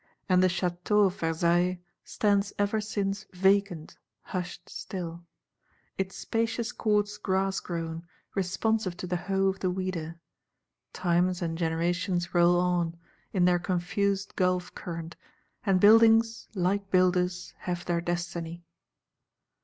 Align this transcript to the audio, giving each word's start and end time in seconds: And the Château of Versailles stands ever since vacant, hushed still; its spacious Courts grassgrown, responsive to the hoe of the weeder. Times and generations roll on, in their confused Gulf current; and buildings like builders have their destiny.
And 0.27 0.41
the 0.41 0.47
Château 0.47 1.05
of 1.05 1.19
Versailles 1.19 1.79
stands 2.03 2.53
ever 2.57 2.81
since 2.81 3.25
vacant, 3.33 3.99
hushed 4.23 4.67
still; 4.67 5.25
its 5.95 6.15
spacious 6.15 6.71
Courts 6.71 7.19
grassgrown, 7.19 8.01
responsive 8.33 8.97
to 8.97 9.05
the 9.05 9.15
hoe 9.17 9.45
of 9.45 9.59
the 9.59 9.69
weeder. 9.69 10.15
Times 10.91 11.39
and 11.43 11.55
generations 11.55 12.33
roll 12.33 12.59
on, 12.59 12.97
in 13.31 13.45
their 13.45 13.59
confused 13.59 14.35
Gulf 14.35 14.73
current; 14.73 15.17
and 15.67 15.79
buildings 15.79 16.47
like 16.55 16.89
builders 16.89 17.53
have 17.59 17.85
their 17.85 18.01
destiny. 18.01 18.63